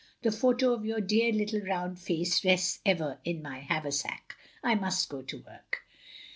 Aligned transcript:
The 0.23 0.31
photo 0.31 0.73
of 0.73 0.83
your 0.83 0.99
dear 0.99 1.31
little 1.31 1.61
round 1.61 1.99
face 1.99 2.43
rests 2.43 2.79
ever 2.83 3.19
in 3.23 3.43
my 3.43 3.59
haversac— 3.59 4.35
I 4.63 4.73
must 4.73 5.07
go 5.09 5.21
to 5.21 5.37
work. 5.37 5.83